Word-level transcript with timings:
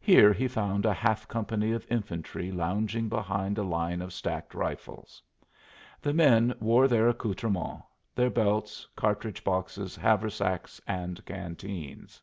Here 0.00 0.32
he 0.32 0.48
found 0.48 0.86
a 0.86 0.94
half 0.94 1.28
company 1.28 1.72
of 1.72 1.86
infantry 1.90 2.50
lounging 2.50 3.10
behind 3.10 3.58
a 3.58 3.62
line 3.62 4.00
of 4.00 4.14
stacked 4.14 4.54
rifles. 4.54 5.22
The 6.00 6.14
men 6.14 6.54
wore 6.58 6.88
their 6.88 7.10
accoutrements 7.10 7.82
their 8.14 8.30
belts, 8.30 8.88
cartridge 8.96 9.44
boxes, 9.44 9.94
haversacks 9.94 10.80
and 10.86 11.22
canteens. 11.26 12.22